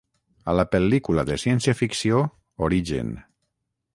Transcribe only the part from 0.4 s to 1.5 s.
A la pel·lícula de